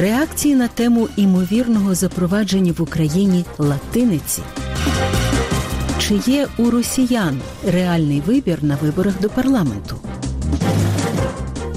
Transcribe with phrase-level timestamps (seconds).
[0.00, 4.42] Реакції на тему імовірного запровадження в Україні латиниці.
[5.98, 9.96] Чи є у росіян реальний вибір на виборах до парламенту?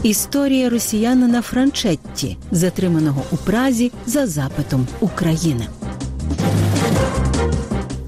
[0.04, 5.68] Історія росіянина Франчетті, затриманого у Празі за запитом України.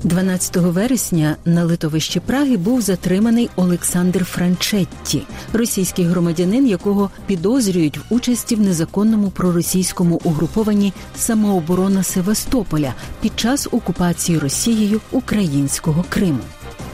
[0.06, 5.24] 12 вересня на литовищі Праги був затриманий Олександр Франчетті,
[5.54, 14.40] російський громадянин, якого підозрюють в участі в незаконному проросійському угрупованні самооборона Севастополя під час окупації
[14.40, 16.40] Росією українського Криму.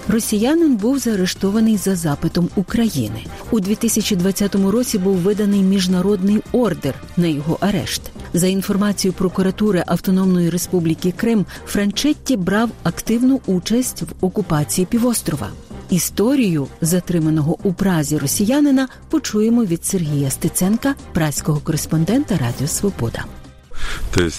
[0.08, 3.26] Росіянин був заарештований за запитом України.
[3.52, 8.02] У 2020 році був виданий міжнародний ордер на його арешт.
[8.34, 15.50] За інформацією прокуратури Автономної Республіки Крим, Франчетті брав активну участь в окупації півострова.
[15.90, 23.26] Історію затриманого у Празі росіянина почуємо від Сергія Стеценка, праського кореспондента Радіо Свобода.
[24.14, 24.36] Тобто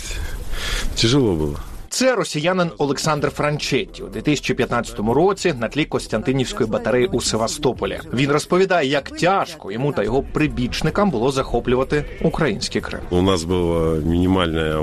[1.01, 1.59] тяжело було.
[1.93, 8.01] Це росіянин Олександр Франчетті у 2015 році на тлі Костянтинівської батареї у Севастополі.
[8.13, 13.01] Він розповідає, як тяжко йому та його прибічникам було захоплювати український Крим.
[13.11, 14.75] У нас було мінімальне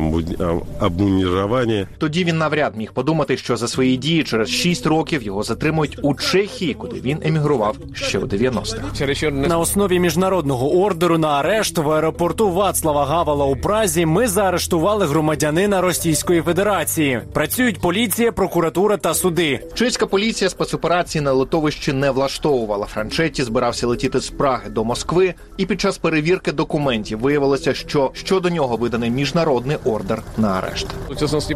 [0.81, 1.87] обмунірування.
[1.97, 6.15] Тоді він навряд міг подумати, що за свої дії через 6 років його затримують у
[6.15, 9.31] Чехії, куди він емігрував ще у 90-х.
[9.31, 15.81] На основі міжнародного ордеру на арешт в аеропорту Вацлава Гавала у Празі ми заарештували громадянина
[15.81, 16.98] Російської Федерації.
[17.33, 19.59] Працюють поліція, прокуратура та суди.
[19.73, 22.85] Чеська поліція спецоперації на литовищі не влаштовувала.
[22.85, 28.49] Франчетті збирався летіти з Праги до Москви, і під час перевірки документів виявилося, що щодо
[28.49, 30.87] нього виданий міжнародний ордер на арешт.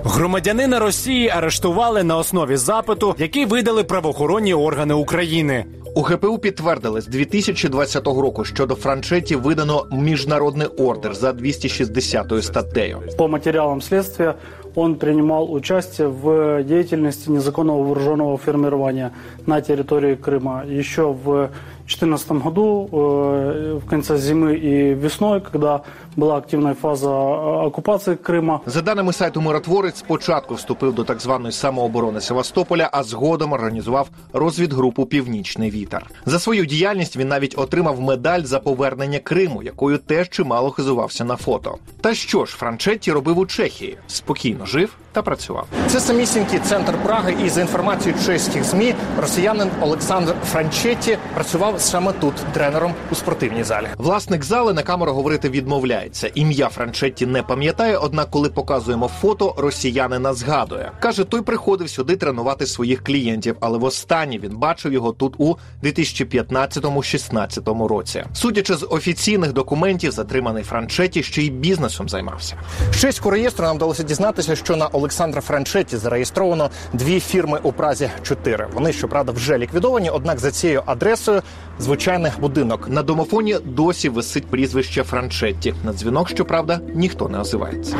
[0.03, 5.65] Громадянина Росії арештували на основі запиту, який видали правоохоронні органи України.
[5.95, 13.01] У ГПУ підтвердили з 2020 року, що до Франчеті видано міжнародний ордер за 260 статтею.
[13.17, 14.35] По матеріалам слідства
[14.75, 19.11] он принимал участие в деятельности незаконного вооруженного формирования
[19.45, 21.49] на территории Крыма еще в
[21.88, 25.82] 2014 году, э, в конце зимы и весной, когда
[26.16, 28.60] была активная фаза э, оккупации Крыма.
[28.66, 35.06] За даними сайту Миротворець, спочатку вступив до так званої самооборони Севастополя, а згодом організував розвідгрупу
[35.06, 36.06] Північний вітер.
[36.26, 41.36] За свою діяльність він навіть отримав медаль за повернення Криму, якою теж чимало хизувався на
[41.36, 41.78] фото.
[42.00, 43.96] Та що ж, Франчетті робив у Чехії?
[44.06, 45.67] Спокійно жив та працював.
[45.87, 52.33] Це самісінький центр Праги, і за інформацією чеських змі, росіянин Олександр Франчетті працював саме тут
[52.53, 53.87] тренером у спортивній залі.
[53.97, 56.31] Власник зали на камеру говорити відмовляється.
[56.35, 60.91] Ім'я Франчетті не пам'ятає, однак, коли показуємо фото, росіянина згадує.
[60.99, 67.87] каже, той приходив сюди тренувати своїх клієнтів, але востаннє він бачив його тут у 2015-16
[67.87, 68.23] році.
[68.33, 72.55] Судячи з офіційних документів, затриманий Франчетті ще й бізнесом займався.
[72.91, 78.09] З чеського реєстру нам вдалося дізнатися, що на Олександра Франчеті зареєстровано дві фірми у Празі.
[78.21, 80.09] Чотири вони щоправда вже ліквідовані.
[80.09, 81.41] Однак за цією адресою
[81.79, 85.73] звичайний будинок на домофоні досі висить прізвище Франчетті.
[85.83, 87.95] На дзвінок, щоправда, ніхто не озивається.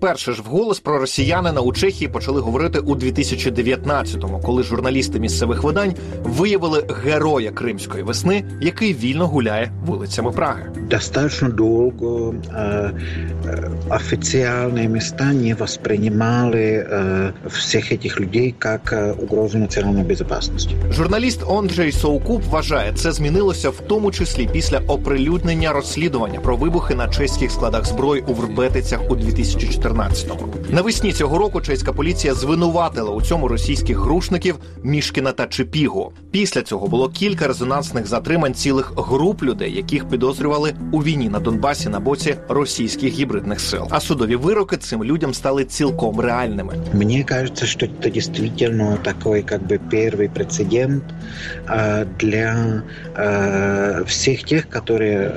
[0.00, 5.94] Вперше ж вголос про росіянина у Чехії почали говорити у 2019-му, коли журналісти місцевих видань
[6.22, 10.70] виявили героя кримської весни, який вільно гуляє вулицями Праги.
[10.90, 12.92] Достаточно довго э,
[13.90, 20.76] официальные места не воспринимали э, всех этих людей как э, угрозу национальной безопасности.
[20.90, 27.08] Журналіст Онджей Соукуп вважає, це змінилося в тому числі після оприлюднення розслідування про вибухи на
[27.08, 30.48] чеських складах зброї у Вербетицях у 2014 2014-му.
[30.70, 36.12] Навесні цього року чеська поліція звинуватила у цьому російських грушників Мішкіна та Чепігу.
[36.30, 41.88] Після цього було кілька резонансних затримань цілих груп людей, яких підозрювали у війні на Донбасі
[41.88, 43.86] на боці російських гібридних сил.
[43.90, 46.74] А судові вироки цим людям стали цілком реальними.
[46.94, 51.02] Мені кажется, що це дійсно такий, как бы первый прецедент
[52.18, 52.82] для
[54.06, 55.28] всіх тих, які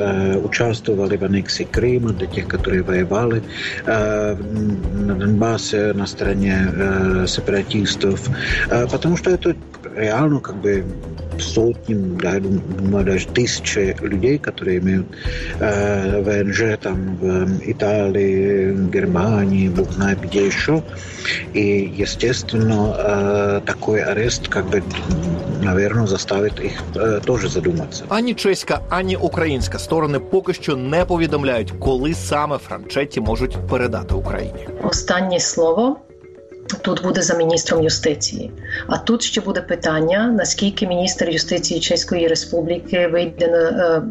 [0.46, 3.42] участвовали в аннексии Крыма, для тих, які воювали
[4.44, 8.28] на Донбассе на стороне э, сепаратистов,
[8.70, 9.56] э, потому что это
[9.96, 10.84] реально как бы
[11.40, 15.08] сотни, да, думаю, даже тысячи людей, которые имеют
[15.60, 20.84] э, ВНЖ там в Италии, Германии, Бог знает где еще.
[21.54, 24.84] И, естественно, э, такой арест как бы,
[25.64, 28.04] наверное, заставит их э, тоже задуматься.
[28.10, 34.68] Ані чеська, ані українська сторони поки що не повідомляють, коли саме Франчетті можуть передати Україні.
[34.84, 35.98] Останнє слово
[36.83, 38.51] тут буде за міністром юстиції.
[38.87, 43.59] А тут ще буде питання: наскільки міністр юстиції Чеської Республіки вийде на.
[43.59, 44.03] е,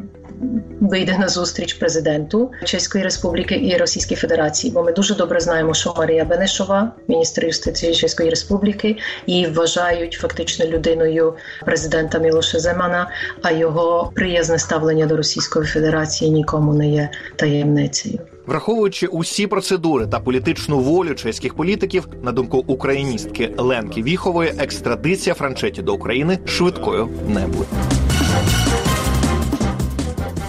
[0.81, 5.93] Вийде на зустріч президенту Чеської Республіки і Російської Федерації, бо ми дуже добре знаємо, що
[5.97, 8.97] Марія Бенешова, міністр юстиції Чеської Республіки,
[9.27, 11.33] її вважають фактично людиною
[11.65, 13.09] президента Мілоша Земана.
[13.41, 18.19] А його приязне ставлення до Російської Федерації нікому не є таємницею.
[18.45, 25.81] Враховуючи усі процедури та політичну волю чеських політиків, на думку україністки Ленки Віхової, екстрадиція Франчеті
[25.81, 27.67] до України швидкою не буде.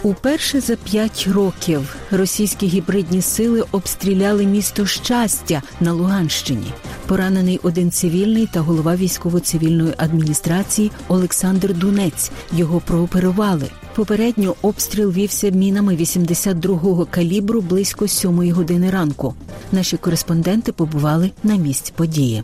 [0.02, 6.66] Уперше за п'ять років російські гібридні сили обстріляли місто щастя на Луганщині.
[7.06, 12.30] Поранений один цивільний та голова військово-цивільної адміністрації Олександр Дунець.
[12.52, 13.70] Його прооперували.
[13.95, 19.33] Попередньо обстріл вівся мінами 82-го калібру близько 7 години ранку.
[19.71, 22.43] Наші кореспонденти побували на місці події.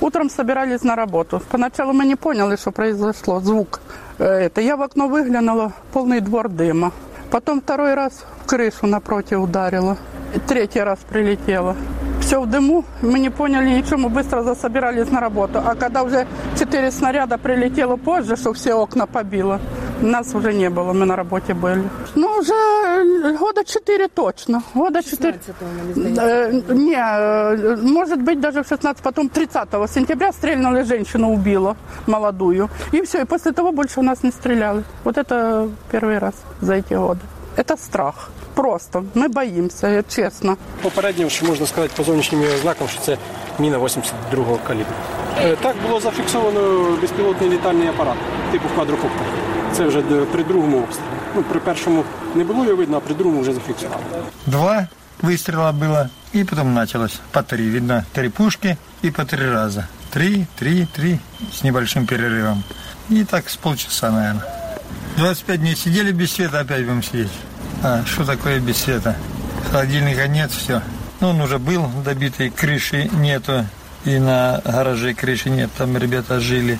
[0.00, 1.40] Утром собирались на работу.
[1.48, 3.80] Поначалу мы не поняли, что произошло, звук.
[4.18, 6.90] Э, Это я в окно выглянула, полный двор дыма.
[7.30, 8.12] Потом второй раз
[8.44, 9.96] в крышу напротив ударило.
[10.36, 11.76] И Третий раз прилетело.
[12.20, 15.58] Все в дыму, мы не поняли ничего, мы быстро засобирались на работу.
[15.64, 16.26] А когда уже
[16.58, 19.60] четыре снаряда прилетело позже, что все окна побило,
[20.02, 21.82] нас уже не было, мы на работе были.
[22.14, 24.62] Ну, уже э, года четыре точно.
[24.74, 25.38] Года четыре.
[25.96, 31.76] Э, Не, э, может быть, даже в 16, потом 30 сентября стрельнули женщину, убила
[32.06, 32.68] молодую.
[32.92, 34.82] И все, и после того больше у нас не стреляли.
[35.04, 37.20] Вот это первый раз за эти годы.
[37.56, 38.30] Это страх.
[38.54, 39.04] Просто.
[39.14, 40.56] Мы боимся, э, честно.
[40.82, 43.18] Попередньо, що можна сказати по зовнішнім її ознакам, що це
[43.58, 44.92] міна 82-го калібру.
[45.42, 48.16] Е, Так було зафіксовано безпілотний літальний апарат,
[48.52, 49.26] типу квадрокоптер.
[49.76, 51.06] Це вже д- при другому обстрілі.
[51.36, 54.02] Ну, при першому не було його видно, а при другому вже зафіксували.
[54.46, 54.86] Два
[55.22, 57.70] выстрела было, и потом началось по три.
[57.70, 59.88] Видно, три пушки и по три раза.
[60.10, 61.18] Три, три, три
[61.52, 62.62] с небольшим перерывом.
[63.10, 64.44] И так с полчаса, наверное.
[65.16, 67.30] 25 дней сидели без света, опять будем сидеть.
[67.82, 69.16] А что такое без света?
[69.70, 70.80] Холодильника нет, все.
[71.20, 73.64] Ну, он уже был добитый, крыши нету.
[74.04, 76.78] И на гараже крыши нет, там ребята жили.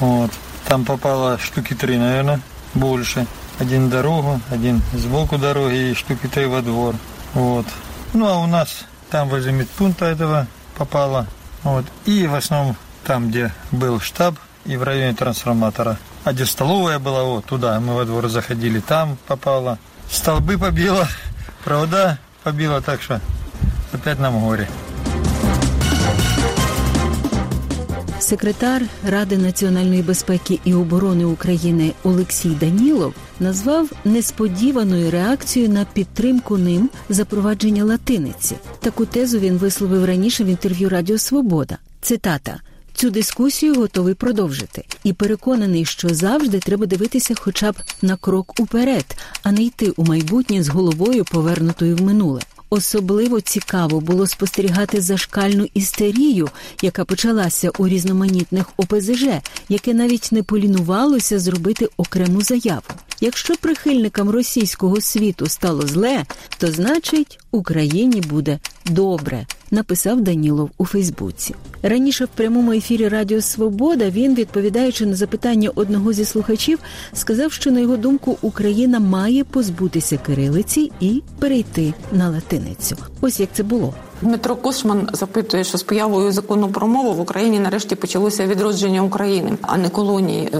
[0.00, 0.30] Вот.
[0.67, 2.39] Там попало штуки три, наверное,
[2.73, 3.27] больше.
[3.59, 6.95] Один дорогу, один сбоку дороги и штуки три во двор.
[7.33, 7.65] Вот.
[8.13, 11.27] Ну, а у нас там возле медпункта этого попало.
[11.63, 11.85] Вот.
[12.05, 15.97] И в основном там, где был штаб и в районе трансформатора.
[16.23, 19.77] А где столовая была, вот туда мы во двор заходили, там попало.
[20.09, 21.07] Столбы побило,
[21.63, 23.19] провода побило, так что
[23.91, 24.69] опять нам горе.
[28.23, 36.89] Секретар Ради національної безпеки і оборони України Олексій Данілов назвав несподіваною реакцією на підтримку ним
[37.09, 38.55] запровадження латиниці.
[38.79, 41.77] Таку тезу він висловив раніше в інтерв'ю Радіо Свобода.
[42.01, 42.59] Цитата.
[42.93, 49.05] Цю дискусію готовий продовжити і переконаний, що завжди треба дивитися хоча б на крок уперед,
[49.43, 52.41] а не йти у майбутнє з головою повернутою в минуле.
[52.73, 56.49] Особливо цікаво було спостерігати зашкальну істерію,
[56.81, 59.25] яка почалася у різноманітних ОПЗЖ,
[59.69, 62.81] яке навіть не полінувалося зробити окрему заяву.
[63.21, 66.25] Якщо прихильникам російського світу стало зле,
[66.57, 71.55] то значить Україні буде добре, написав Данілов у Фейсбуці.
[71.83, 76.79] Раніше в прямому ефірі Радіо Свобода він, відповідаючи на запитання одного зі слухачів,
[77.13, 82.95] сказав, що на його думку Україна має позбутися кирилиці і перейти на латиницю.
[83.21, 83.93] Ось як це було.
[84.21, 89.51] Дмитро Кошман запитує, що з появою закону про мову в Україні нарешті почалося відродження України,
[89.61, 90.57] а не колонії е,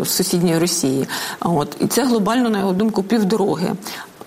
[0.00, 1.06] е, сусідньої Росії.
[1.40, 3.72] От і це глобально, на його думку, півдороги.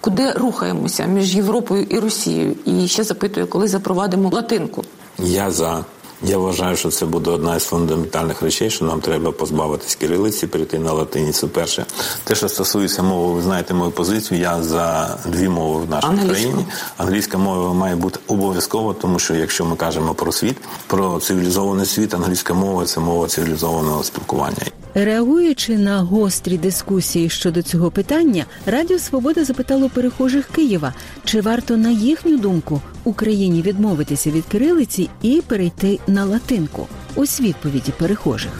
[0.08, 2.56] Куди рухаємося між Європою і Росією?
[2.66, 4.84] І ще запитує, коли запровадимо латинку.
[5.20, 5.86] Я за.
[6.24, 10.80] Я вважаю, що це буде одна із фундаментальних речей, що нам треба позбавитись кирилиці, перейти
[10.80, 11.48] на латиницю.
[11.48, 11.86] Перше,
[12.24, 14.40] те, що стосується мови, ви знаєте мою позицію.
[14.40, 16.30] Я за дві мови в нашій Англійську.
[16.30, 16.66] країні.
[16.98, 22.14] Англійська мова має бути обов'язково, тому що якщо ми кажемо про світ, про цивілізований світ,
[22.14, 24.58] англійська мова це мова цивілізованого спілкування.
[24.97, 31.91] Реагуючи на гострі дискусії щодо цього питання, Радіо Свобода запитало перехожих Києва, чи варто на
[31.91, 36.89] їхню думку Україні відмовитися від кирилиці і перейти на латинку.
[37.17, 38.53] Ось відповіді перехожих.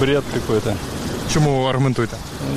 [0.00, 0.72] Бред какой-то.
[1.32, 2.16] Чому аргументуєте?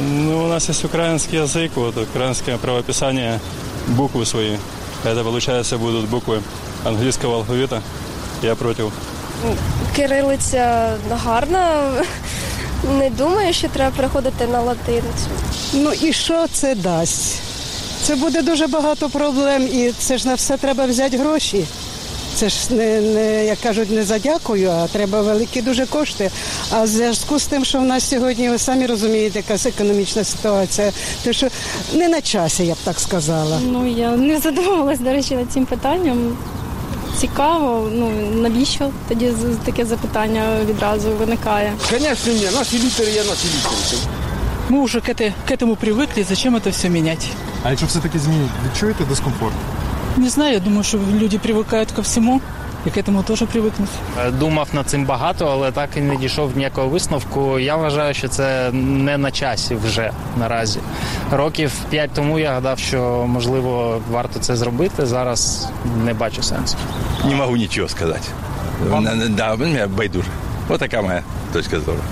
[0.09, 3.39] Ну, у нас есть украинский язык, вот украинское правописание,
[3.87, 4.57] буквы свои.
[5.05, 6.41] Это, получается, будут буквы
[6.85, 7.81] английского алфавита.
[8.43, 8.91] Я против.
[9.95, 11.91] Кирилиця гарна.
[12.98, 15.28] Не думаю, що треба переходити на латиницю.
[15.74, 17.40] Ну і що це дасть?
[18.02, 21.64] Це буде дуже багато проблем, і це ж на все треба взяти гроші.
[22.34, 26.30] Це ж не, не як кажуть, не за дякую, а треба великі дуже кошти.
[26.70, 30.92] А в зв'язку з тим, що в нас сьогодні, ви самі розумієте, яка економічна ситуація,
[31.24, 31.48] то що
[31.94, 33.60] не на часі, я б так сказала.
[33.62, 36.36] Ну я не задумувалась, до речі, над цим питанням
[37.17, 41.73] Цікаво, ну навіщо тоді з- таке запитання відразу виникає?
[41.89, 42.55] Конечно, нет.
[42.55, 43.97] Наши лидеры, я наши лидеры.
[44.69, 47.27] Мы уже к, этой, к этому привыкли, зачем это все менять?
[47.63, 49.53] А якщо все-таки змінить, відчуєте дискомфорт?
[50.17, 52.41] Не знаю, я думаю, что люди привыкают ко всему,
[52.86, 53.88] и к этому теж привыкнут.
[54.38, 57.58] Думав над цим багато, але так і не дійшов до ніякого висновку.
[57.58, 60.80] Я вважаю, що це не на часі вже наразі.
[61.32, 65.06] Років п'ять тому я гадав, що можливо варто це зробити.
[65.06, 65.68] Зараз
[66.04, 66.76] не бачу сенсу.
[67.24, 68.28] Не можу нічого сказати.
[69.28, 70.28] Да, байдуже.
[70.68, 71.22] Ось така моя
[71.52, 72.02] точка зрения.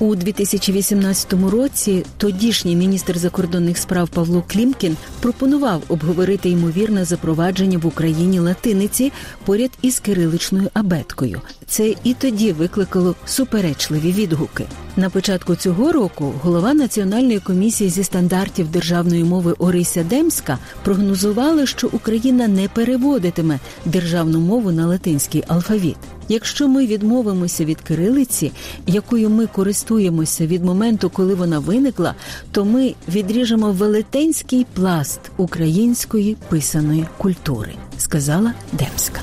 [0.00, 8.40] У 2018 році тодішній міністр закордонних справ Павло Клімкін пропонував обговорити ймовірне запровадження в Україні
[8.40, 9.12] латиниці
[9.44, 11.40] поряд із кириличною абеткою.
[11.66, 14.64] Це і тоді викликало суперечливі відгуки.
[14.96, 21.88] На початку цього року голова Національної комісії зі стандартів державної мови Орися Демська прогнозувала, що
[21.92, 25.96] Україна не переводитиме державну мову на латинський алфавіт.
[26.28, 28.52] Якщо ми відмовимося від кирилиці,
[28.86, 32.14] якою ми користуємося від моменту, коли вона виникла,
[32.50, 39.20] то ми відріжемо велетенський пласт української писаної культури, сказала Демська.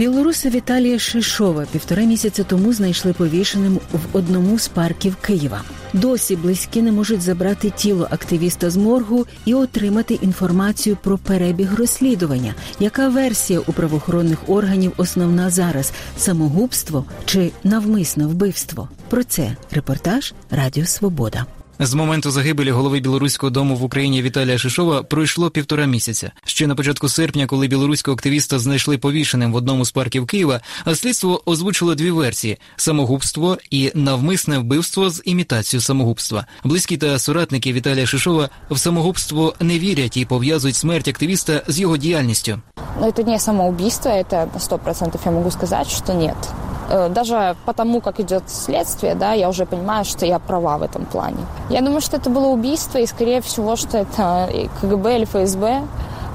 [0.00, 5.62] Білоруса Віталія Шишова півтора місяця тому знайшли повішеним в одному з парків Києва.
[5.92, 12.54] Досі близькі не можуть забрати тіло активіста з моргу і отримати інформацію про перебіг розслідування.
[12.78, 18.88] Яка версія у правоохоронних органів основна зараз самогубство чи навмисне вбивство?
[19.08, 21.46] Про це репортаж Радіо Свобода.
[21.82, 26.30] З моменту загибелі голови білоруського дому в Україні Віталія Шишова пройшло півтора місяця.
[26.44, 30.94] Ще на початку серпня, коли білоруського активіста знайшли повішеним в одному з парків Києва, а
[30.94, 36.46] слідство озвучило дві версії: самогубство і навмисне вбивство з імітацією самогубства.
[36.64, 41.96] Близькі та соратники Віталія Шишова в самогубство не вірять і пов'язують смерть активіста з його
[41.96, 42.60] діяльністю.
[43.00, 44.10] Но это не самоубийство,
[44.58, 46.36] сто процентов я могу сказать, что нет.
[46.90, 51.06] Э, Даже потому, как идет следствие, да, я уже понимаю, что я права в этом
[51.06, 51.38] плане.
[51.70, 55.82] Я думаю, что это было убийство, и скорее всего, что это и КГБ или ФСБ.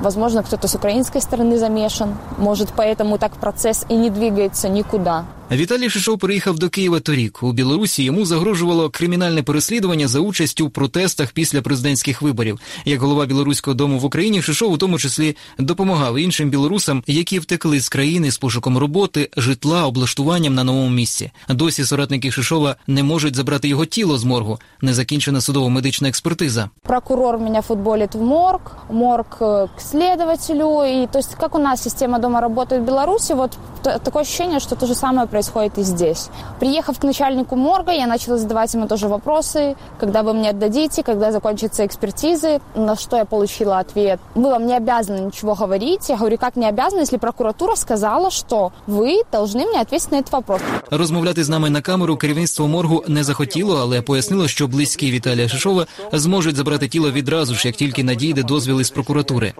[0.01, 2.17] Возможно, кто-то с украинской стороны замешан.
[2.37, 5.25] Может, поэтому так процесс и не двигается никуда.
[5.51, 7.43] Віталій Шишов приїхав до Києва торік.
[7.43, 12.59] У Білорусі йому загрожувало кримінальне переслідування за участь у протестах після президентських виборів.
[12.85, 17.79] Як голова білоруського дому в Україні, Шишов у тому числі допомагав іншим білорусам, які втекли
[17.79, 21.31] з країни з пошуком роботи, житла, облаштуванням на новому місці.
[21.49, 24.59] Досі соратники Шишова не можуть забрати його тіло з моргу.
[24.81, 26.69] Не закінчена судово-медична експертиза.
[26.83, 28.61] Прокурор меня футболит в морг,
[28.91, 30.83] морг э, к следователю.
[31.03, 33.51] И то есть как у нас система дома работает в Беларуси, вот
[33.83, 36.28] т- такое ощущение, что то же самое происходит и здесь.
[36.58, 41.32] Приехав к начальнику морга, я начала задавать ему тоже вопросы, когда вы мне отдадите, когда
[41.32, 44.20] закончатся экспертизы, на что я получила ответ.
[44.34, 46.08] Вы вам не обязаны ничего говорить.
[46.08, 50.32] Я говорю, как не обязаны, если прокуратура сказала, что вы должны мне ответить на этот
[50.32, 50.60] вопрос.
[50.90, 55.86] Розмовляти з нами на камеру керівництво моргу не захотіло, але пояснило, що близькі Віталія Шишова
[56.12, 59.52] зможуть забрати тіло відразу ж, як тільки надійде дозвіл із прокуратури.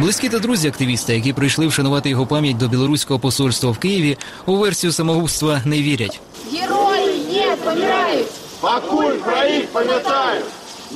[0.00, 4.56] Близькі та друзі активіста, які прийшли вшанувати його пам'ять до білоруського посольства в Києві, у
[4.56, 6.20] версію самогубства не вірять.
[6.52, 8.26] Герої не помирають!
[8.60, 10.44] Покуль про їх пам'ятають!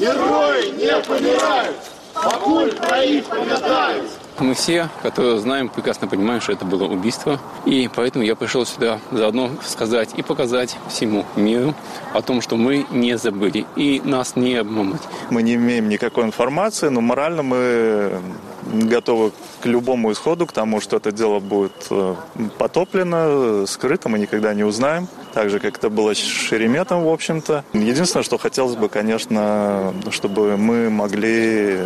[0.01, 1.77] Герої не помирають!
[2.13, 4.11] Покуль про їх пам'ятають!
[4.40, 7.40] Мы все, которые знаем, прекрасно понимаем, что это было убийство.
[7.66, 11.74] И поэтому я пришел сюда заодно сказать и показать всему миру
[12.14, 15.02] о том, что мы не забыли и нас не обмануть.
[15.30, 18.22] Мы не имеем никакой информации, но морально мы
[18.64, 19.32] готовы
[19.62, 22.16] к любому исходу, к тому, что это дело будет э,
[22.58, 25.08] потоплено, скрыто, мы никогда не узнаем.
[25.34, 27.64] Так же, как это было с Шереметом, в общем-то.
[27.74, 31.80] Единственное, что хотелось бы, конечно, чтобы мы могли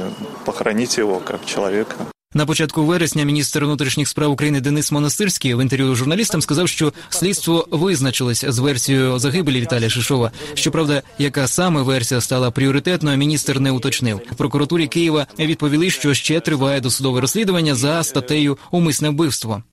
[0.45, 1.95] похоронить его как человека.
[2.35, 7.67] На початку вересня міністр внутрішніх справ України Денис Монастирський в інтерв'ю журналістам сказав, що слідство
[7.71, 10.31] визначилось з версією загибелі Віталія Шишова.
[10.53, 14.21] Щоправда, яка саме версія стала пріоритетною, міністр не уточнив.
[14.31, 19.63] В прокуратурі Києва відповіли, що ще триває досудове розслідування за статтею Умисне вбивство.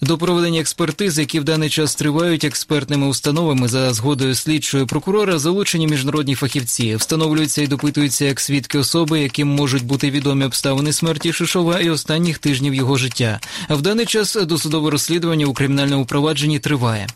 [0.00, 5.86] До проведення експертиз, які в даний час тривають експертними установами за згодою слідчої прокурора, залучені
[5.86, 11.80] міжнародні фахівці, встановлюються і допитуються як свідки особи, яким можуть бути відомі обставини смерті Шишова
[11.80, 13.40] і останніх тижнів його життя.
[13.68, 17.06] А в даний час досудове розслідування у кримінальному провадженні триває.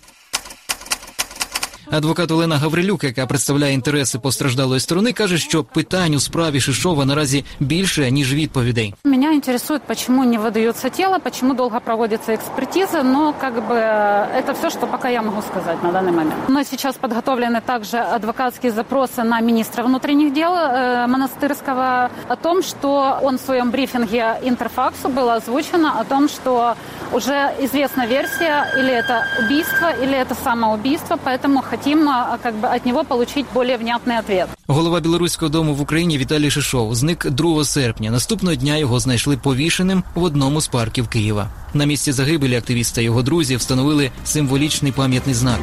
[1.92, 7.46] Адвокат Олена Гаврилюк, яка представляє інтереси постраждалої сторони, каже, що питань у справі Шишова наразі
[7.60, 8.94] більше ніж відповідей.
[9.06, 14.70] Меня интересует, почему не выдается тело, почему долго проводится экспертиза, но как бы это все,
[14.70, 16.36] что пока я могу сказать на данный момент.
[16.50, 23.20] Мы сейчас подготовлены также адвокатские запросы на министра внутренних дел э, Монастырского о том, что
[23.22, 26.76] он в своем брифинге Интерфаксу было озвучено о том, что
[27.14, 32.86] уже известна версия, или это убийство, или это самоубийство, поэтому хотим а, как бы от
[32.86, 34.48] него получить более внятный ответ.
[34.68, 38.12] Голова білоруського дому в Україні Віталій Шишов зник 2 серпня.
[38.12, 41.50] Наступного дня його знайшли повішеним в одному з парків Києва.
[41.74, 45.60] На місці загибелі активіста і його друзі встановили символічний пам'ятний знак.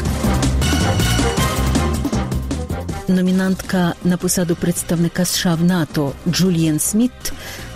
[3.10, 7.12] Номінантка на посаду представника США в НАТО Джулієн Сміт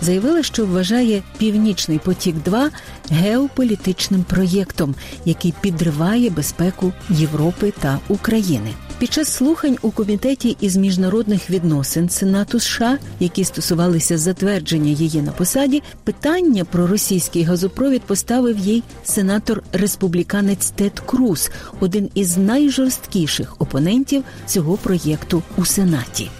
[0.00, 2.70] заявила, що вважає Північний потік 2
[3.10, 8.74] геополітичним проєктом, який підриває безпеку Європи та України.
[8.98, 15.32] Під час слухань у комітеті із міжнародних відносин Сенату США, які стосувалися затвердження її на
[15.32, 24.24] посаді, питання про російський газопровід поставив їй сенатор республіканець Тед Круз, один із найжорсткіших опонентів
[24.46, 26.30] цього проєкту у Сенаті.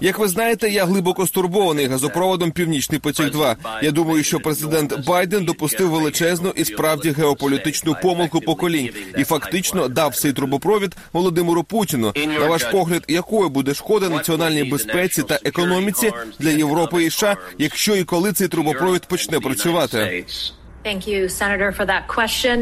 [0.00, 3.30] Як ви знаєте, я глибоко стурбований газопроводом Північний потік.
[3.30, 9.88] 2 Я думаю, що президент Байден допустив величезну і справді геополітичну помилку поколінь і фактично
[9.88, 12.12] дав цей трубопровід Володимиру Путіну.
[12.40, 17.96] На ваш погляд, якою буде шкода національній безпеці та економіці для Європи і США, якщо
[17.96, 20.24] і коли цей трубопровід почне працювати?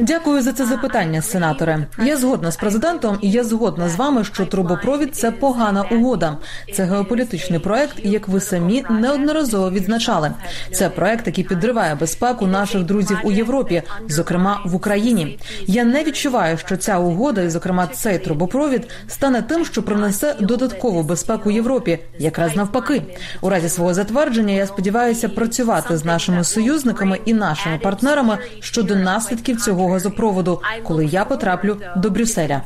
[0.02, 1.86] Дякую за це запитання, сенаторе.
[1.98, 6.36] Я згодна з президентом, і я згодна з вами, що трубопровід це погана угода.
[6.74, 10.32] Це геополітичний проект, як ви самі неодноразово відзначали.
[10.73, 15.38] Це проект, який підриває безпеку наших друзів у Європі, зокрема в Україні.
[15.66, 21.02] Я не відчуваю, що ця угода, і зокрема цей трубопровід, стане тим, що принесе додаткову
[21.02, 23.02] безпеку Європі, якраз навпаки.
[23.40, 28.96] У разі свого затвердження я сподіваюся працювати з нашими союзниками і нашими партнерами партнерами щодо
[28.96, 32.62] наслідків цього газопроводу, коли я потраплю до Брюсселя.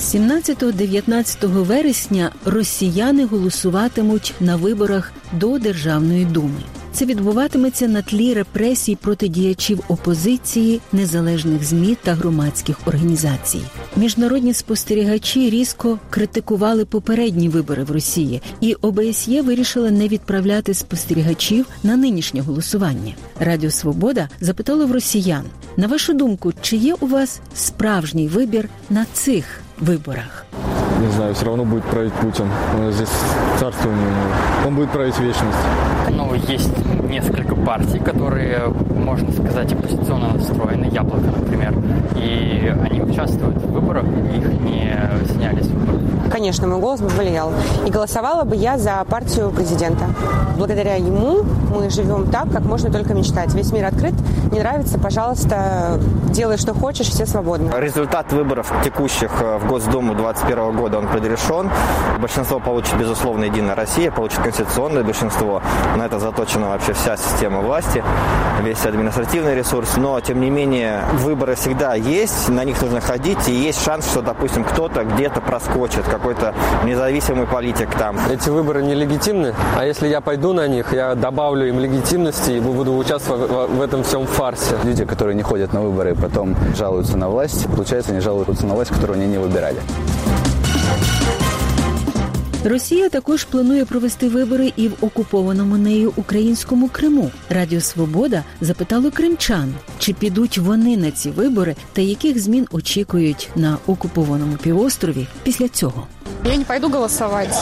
[0.00, 6.60] 17-19 вересня росіяни голосуватимуть на виборах до Державної думи.
[6.92, 13.60] Це відбуватиметься на тлі репресій проти діячів опозиції, незалежних змі та громадських організацій.
[13.98, 21.96] Міжнародні спостерігачі різко критикували попередні вибори в Росії, і ОБСЄ вирішила не відправляти спостерігачів на
[21.96, 23.14] нинішнє голосування.
[23.40, 25.44] Радіо Свобода запитало в росіян:
[25.76, 30.46] на вашу думку, чи є у вас справжній вибір на цих виборах?
[31.00, 32.46] не знаю, все равно будет править Путин.
[32.78, 33.08] Он здесь
[33.58, 34.10] царство у него.
[34.66, 35.58] Он будет править вечность.
[36.10, 36.70] Ну, есть
[37.08, 38.62] несколько партий, которые,
[38.96, 40.86] можно сказать, оппозиционно настроены.
[40.86, 41.74] Яблоко, например.
[42.16, 44.96] И они участвуют в выборах, их не
[45.34, 46.00] сняли с выборов.
[46.32, 47.52] Конечно, мой голос бы влиял.
[47.86, 50.04] И голосовала бы я за партию президента.
[50.56, 51.42] Благодаря ему
[51.74, 53.54] мы живем так, как можно только мечтать.
[53.54, 54.14] Весь мир открыт.
[54.50, 56.00] Не нравится, пожалуйста,
[56.30, 57.70] делай, что хочешь, все свободны.
[57.78, 61.70] Результат выборов текущих в Госдуму 2021 года, он предрешен.
[62.18, 65.62] Большинство получит, безусловно, Единая Россия, получит конституционное большинство.
[65.96, 68.02] На это заточена вообще вся система власти,
[68.62, 69.96] весь административный ресурс.
[69.96, 74.22] Но, тем не менее, выборы всегда есть, на них нужно ходить, и есть шанс, что,
[74.22, 78.16] допустим, кто-то где-то проскочит, какой-то независимый политик там.
[78.30, 82.96] Эти выборы нелегитимны, а если я пойду на них, я добавлю им легитимности и буду
[82.96, 84.76] участвовать в этом всем фарсе.
[84.84, 88.90] Люди, которые не ходят на выборы, потом жалуются на власть, получается, они жалуются на власть,
[88.90, 89.78] которую они не выбирали.
[92.68, 97.30] Росія також планує провести вибори і в окупованому нею українському Криму.
[97.50, 103.78] Радіо Свобода запитало кримчан, чи підуть вони на ці вибори та яких змін очікують на
[103.86, 106.06] окупованому півострові після цього.
[106.44, 107.54] Я не пойду голосовать.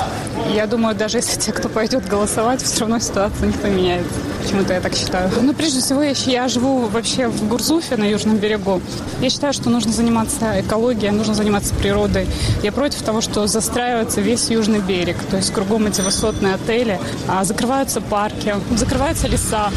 [0.54, 4.06] Я думаю, даже если те, кто пойдет голосовать, все равно ситуация не меняет.
[4.42, 5.30] Почему-то я так считаю.
[5.40, 8.80] Ну, прежде всего, я, я живу вообще в Гурзуфе на Южном берегу.
[9.20, 12.28] Я считаю, что нужно заниматься экологией, нужно заниматься природой.
[12.62, 15.16] Я против того, что застраивается весь Южный берег.
[15.30, 19.70] То есть кругом эти высотные отели, а закрываются парки, закрываются леса.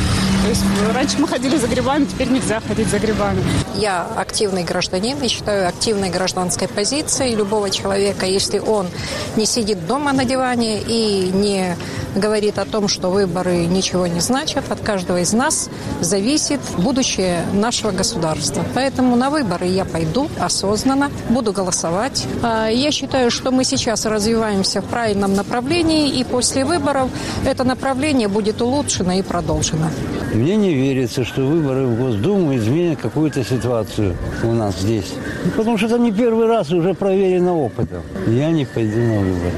[0.50, 0.64] Есть
[0.96, 3.44] раньше мы ходили за грибами, теперь нельзя ходить за грибами.
[3.76, 8.88] Я активный гражданин и считаю активной гражданской позицией любого человека, если он
[9.36, 11.78] не сидит дома на диване и не
[12.16, 14.72] говорит о том, что выборы ничего не значат.
[14.72, 15.70] От каждого из нас
[16.02, 18.64] зависит будущее нашего государства.
[18.74, 22.26] Поэтому на выборы я пойду осознанно, буду голосовать.
[22.42, 27.12] А, я считаю, что мы сейчас развиваемся в правильном направлении, и после выборов
[27.46, 29.92] это направление будет улучшено и продолжено.
[30.40, 35.12] Мне не верится, что выборы в Госдуму изменят какую-то ситуацию у нас здесь.
[35.58, 38.04] Потому что это не первый раз уже проверено опытом.
[38.26, 39.54] Я не пойду на выборы.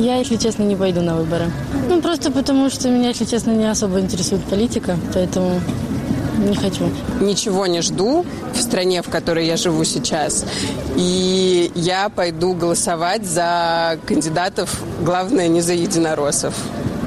[0.00, 1.44] Я, если честно, не пойду на выборы.
[1.88, 5.60] Ну, просто потому, что меня, если честно, не особо интересует политика, поэтому
[6.38, 6.90] не хочу.
[7.20, 10.44] Ничего не жду в стране, в которой я живу сейчас.
[10.96, 16.54] И я пойду голосовать за кандидатов, главное, не за единороссов.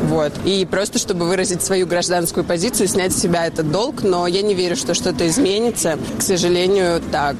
[0.08, 0.32] Вот.
[0.44, 4.02] И просто, чтобы выразить свою гражданскую позицию, снять с себя этот долг.
[4.02, 5.98] Но я не верю, что что-то изменится.
[6.18, 7.36] К сожалению, так.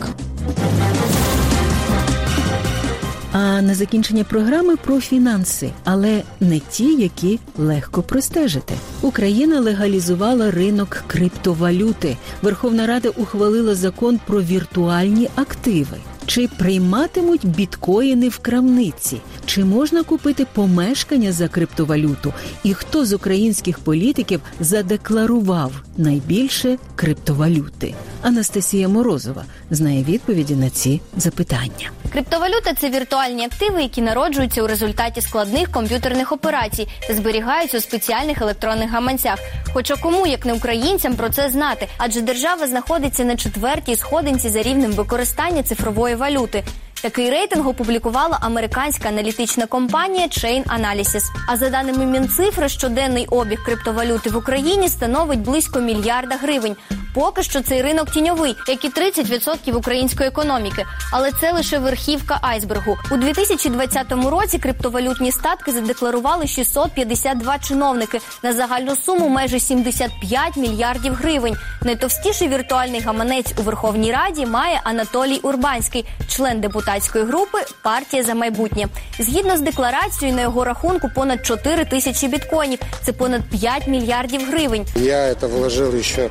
[3.33, 8.75] А на закінчення програми про фінанси, але не ті, які легко простежити.
[9.03, 12.16] Україна легалізувала ринок криптовалюти.
[12.42, 15.96] Верховна Рада ухвалила закон про віртуальні активи.
[16.28, 19.22] Чи прийматимуть біткоїни в крамниці?
[19.46, 22.34] Чи можна купити помешкання за криптовалюту?
[22.63, 27.94] І хто з українських політиків задекларував найбільше криптовалюти?
[28.22, 31.92] Анастасія Морозова знає відповіді на ці запитання.
[32.13, 38.42] Криптовалюта це віртуальні активи, які народжуються у результаті складних комп'ютерних операцій та зберігаються у спеціальних
[38.42, 39.40] електронних гаманцях.
[39.74, 44.62] Хоча кому, як не українцям, про це знати, адже держава знаходиться на четвертій сходинці за
[44.62, 46.63] рівнем використання цифрової валюти.
[47.01, 51.23] Такий рейтинг опублікувала американська аналітична компанія Chain Analysis.
[51.47, 56.75] А за даними Мінцифри, щоденний обіг криптовалюти в Україні становить близько мільярда гривень.
[57.17, 60.86] Поки що цей ринок тіньовий, як і 30% української економіки.
[61.12, 62.97] Але це лише верхівка айсбергу.
[63.12, 71.56] У 2020 році криптовалютні статки задекларували 652 чиновники на загальну суму майже 75 мільярдів гривень.
[71.82, 78.88] Найтовстіший віртуальний гаманець у Верховній Раді має Анатолій Урбанський, член депутатської групи Партія за майбутнє.
[79.19, 82.80] Згідно з декларацією, на його рахунку понад 4 тисячі біткоїнів.
[83.06, 84.86] Це понад 5 мільярдів гривень.
[84.95, 86.30] Я це вложив ще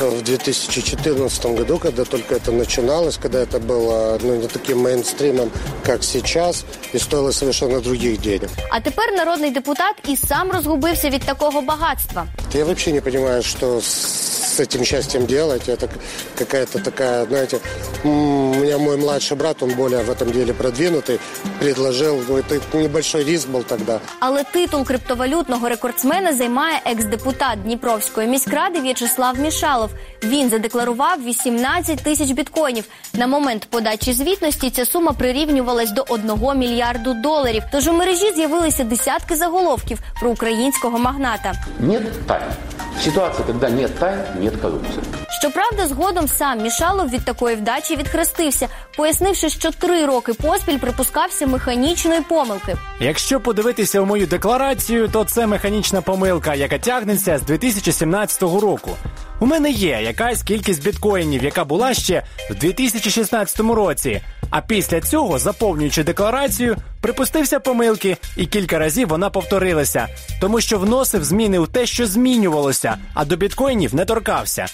[0.00, 5.50] в 2014 году, когда только это начиналось, когда это было ну, не таким мейнстримом,
[5.84, 8.48] как сейчас, и стоило совершенно других денег.
[8.70, 12.26] А тепер народний депутат і сам розгубився від такого багатства.
[12.54, 15.68] Я вообще не понимаю, что с этим счастьем делать.
[15.68, 15.88] Это
[16.36, 17.60] какая-то такая, знаете,
[18.04, 21.18] у меня мой младший брат, он более в этом деле продвинутый,
[21.60, 24.00] предложил, ну, это небольшой риск был тогда.
[24.20, 29.90] Але титул криптовалютного рекордсмена займає екс-депутат Дніпровської міськради В'ячеслав Мішалов.
[30.22, 32.84] Він задекларував 18 тисяч біткоїнів.
[33.14, 37.62] На момент подачі звітності ця сума прирівнювалась до 1 мільярду доларів.
[37.72, 41.52] Тож у мережі з'явилися десятки заголовків про українського магната.
[41.80, 42.42] Нет тайн.
[43.01, 45.24] Ситуация, когда нет тайн, нет коррупции.
[45.39, 48.67] Щоправда, згодом сам Мішалов від такої вдачі відхрестився,
[48.97, 52.75] пояснивши, що три роки поспіль припускався механічної помилки.
[52.99, 58.91] Якщо подивитися у мою декларацію, то це механічна помилка, яка тягнеться з 2017 року.
[59.39, 64.21] У мене є якась кількість біткоїнів, яка була ще в 2016 році.
[64.49, 70.07] А після цього, заповнюючи декларацію, припустився помилки, і кілька разів вона повторилася,
[70.41, 74.65] тому що вносив зміни у те, що змінювалося, а до біткоїнів не торкався.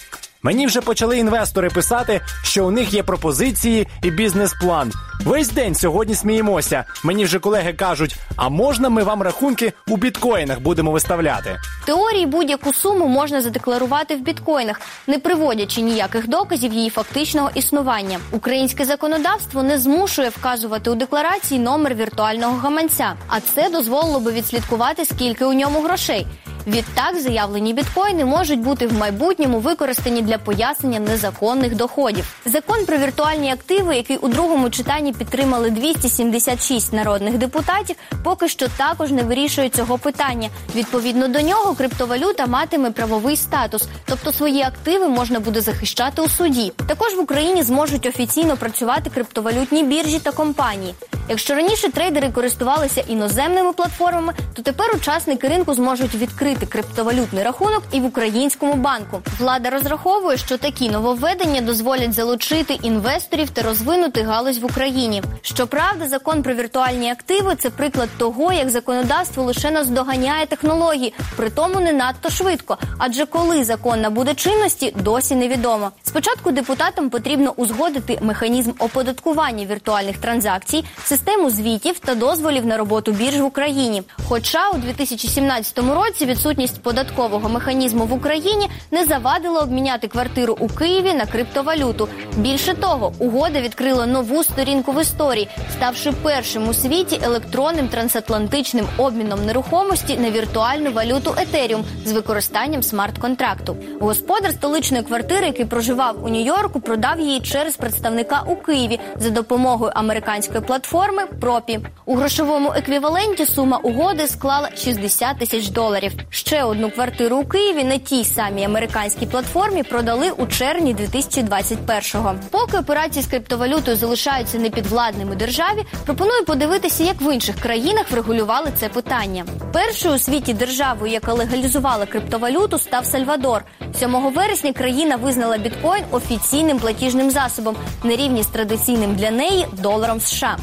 [0.44, 4.92] Мені вже почали інвестори писати, що у них є пропозиції і бізнес-план.
[5.24, 6.84] Весь день сьогодні сміємося.
[7.04, 11.58] Мені вже колеги кажуть: а можна ми вам рахунки у біткоїнах будемо виставляти?
[11.84, 18.18] Теорії будь-яку суму можна задекларувати в біткоїнах, не приводячи ніяких доказів її фактичного існування.
[18.30, 25.04] Українське законодавство не змушує вказувати у декларації номер віртуального гаманця, а це дозволило би відслідкувати,
[25.04, 26.26] скільки у ньому грошей.
[26.66, 32.36] Відтак заявлені біткоїни можуть бути в майбутньому використані для пояснення незаконних доходів.
[32.46, 39.10] Закон про віртуальні активи, який у другому читанні підтримали 276 народних депутатів, поки що також
[39.10, 40.48] не вирішує цього питання.
[40.74, 46.72] Відповідно до нього, криптовалюта матиме правовий статус, тобто свої активи можна буде захищати у суді.
[46.86, 50.94] Також в Україні зможуть офіційно працювати криптовалютні біржі та компанії.
[51.28, 58.00] Якщо раніше трейдери користувалися іноземними платформами, то тепер учасники ринку зможуть відкрити криптовалютний рахунок і
[58.00, 59.22] в українському банку.
[59.38, 65.22] Влада розраховує, що такі нововведення дозволять залучити інвесторів та розвинути галузь в Україні.
[65.42, 71.80] Щоправда, закон про віртуальні активи це приклад того, як законодавство лише наздоганяє технології, при тому
[71.80, 72.78] не надто швидко.
[72.98, 75.90] Адже коли закон набуде чинності, досі невідомо.
[76.02, 83.40] Спочатку депутатам потрібно узгодити механізм оподаткування віртуальних транзакцій, систему звітів та дозволів на роботу бірж
[83.40, 84.02] в Україні.
[84.28, 91.14] Хоча у 2017 році відсутність податкового механізму в Україні не завадила обміняти квартиру у Києві
[91.14, 92.08] на криптовалюту.
[92.36, 99.46] Більше того, угода відкрила нову сторінку в історії, ставши першим у світі електронним трансатлантичним обміном
[99.46, 103.76] нерухомості на віртуальну валюту Етеріум з використанням смарт-контракту.
[104.00, 109.92] Господар столичної квартири, який проживав у Нью-Йорку, продав її через представника у Києві за допомогою
[109.94, 111.80] американської платформи Пропі.
[112.04, 116.12] У грошовому еквіваленті сума угоди склала 60 тисяч доларів.
[116.34, 122.34] Ще одну квартиру у Києві на тій самій американській платформі продали у червні 2021-го.
[122.50, 128.88] Поки операції з криптовалютою залишаються непідвладними державі, пропоную подивитися, як в інших країнах врегулювали це
[128.88, 129.44] питання.
[129.72, 133.64] Першою у світі державою, яка легалізувала криптовалюту, став Сальвадор.
[133.98, 140.20] 7 вересня країна визнала біткоін офіційним платіжним засобом на рівні з традиційним для неї доларом
[140.20, 140.56] США.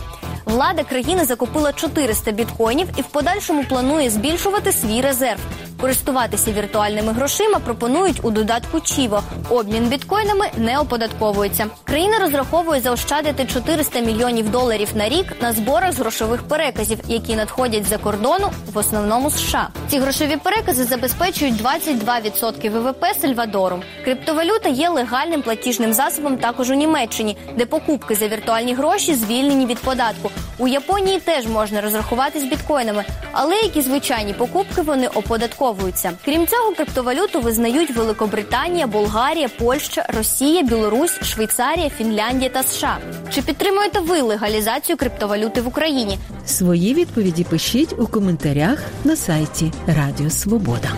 [0.50, 5.40] Влада країни закупила 400 біткоїнів і в подальшому планує збільшувати свій резерв.
[5.82, 9.24] Користуватися віртуальними грошима пропонують у додатку Чіво.
[9.50, 11.68] Обмін біткоїнами не оподатковується.
[11.84, 17.86] Країна розраховує заощадити 400 мільйонів доларів на рік на зборах з грошових переказів, які надходять
[17.86, 19.68] за кордону в основному США.
[19.88, 23.80] Ці грошові перекази забезпечують 22% ВВП Сальвадору.
[24.04, 29.80] Криптовалюта є легальним платіжним засобом також у Німеччині, де покупки за віртуальні гроші звільнені від
[29.80, 30.32] податку.
[30.60, 36.12] У Японії теж можна розрахуватись біткоїнами, але які звичайні покупки вони оподатковуються.
[36.26, 42.98] Крім цього, криптовалюту визнають Великобританія, Болгарія, Польща, Росія, Білорусь, Швейцарія, Фінляндія та США.
[43.34, 46.20] Чи підтримуєте ви легалізацію криптовалюти в Україні?
[46.46, 50.90] Свої відповіді пишіть у коментарях на сайті Радіо Свобода.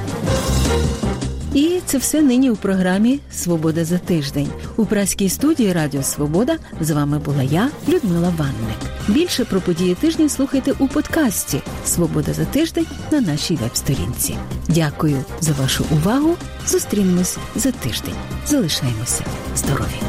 [1.54, 4.48] І це все нині у програмі Свобода за тиждень.
[4.78, 8.78] У праській студії Радіо Свобода з вами була я, Людмила Ванник.
[9.08, 14.36] Більше про події тижня слухайте у подкасті Свобода за тиждень на нашій веб-сторінці.
[14.68, 16.36] Дякую за вашу увагу.
[16.68, 18.16] Зустрінемось за тиждень.
[18.46, 19.24] Залишаємося
[19.56, 20.02] здорові.